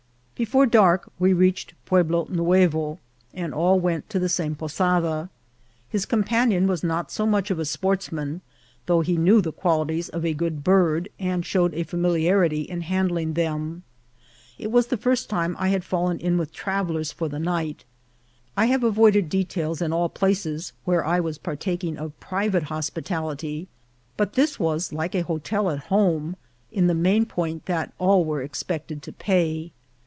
Before 0.33 0.65
dark 0.65 1.07
we 1.19 1.33
reached 1.33 1.75
Pueblo 1.85 2.25
Nuevo, 2.27 2.97
and 3.31 3.53
all 3.53 3.79
went 3.79 4.09
to 4.09 4.17
the 4.17 4.27
same 4.27 4.55
posada. 4.55 5.29
His 5.87 6.07
companion 6.07 6.65
was 6.65 6.83
not 6.83 7.11
so 7.11 7.27
much 7.27 7.51
of 7.51 7.59
a 7.59 7.63
sportsman, 7.63 8.41
though 8.87 9.01
he 9.01 9.17
knew 9.17 9.39
the 9.41 9.51
qualities 9.53 10.09
of 10.09 10.25
a 10.25 10.33
good 10.33 10.63
bird, 10.63 11.09
and 11.19 11.45
showed 11.45 11.75
a 11.75 11.83
familiarity 11.83 12.61
in 12.61 12.81
handling 12.81 13.33
them. 13.35 13.83
It 14.57 14.71
was 14.71 14.87
the 14.87 14.97
first 14.97 15.29
time 15.29 15.55
I 15.59 15.67
had 15.67 15.83
fallen 15.83 16.17
in 16.17 16.39
with 16.39 16.51
travellers 16.51 17.11
for 17.11 17.29
the 17.29 17.37
night. 17.37 17.85
I 18.57 18.65
have 18.65 18.83
avoided 18.83 19.29
details 19.29 19.79
in 19.79 19.93
all 19.93 20.09
places 20.09 20.73
where 20.85 21.05
I 21.05 21.19
was 21.19 21.37
partaking 21.37 21.97
of 21.99 22.19
private 22.19 22.63
hospitality, 22.63 23.67
but 24.17 24.33
this 24.33 24.59
was 24.59 24.91
like 24.91 25.13
a 25.13 25.21
ho 25.21 25.37
tel 25.37 25.69
at 25.69 25.81
home, 25.93 26.35
in 26.71 26.87
the 26.87 26.95
main 26.95 27.27
point 27.27 27.67
that 27.67 27.93
all 27.99 28.25
were 28.25 28.41
expected 28.41 29.03
to 29.03 29.11
pay. 29.13 29.71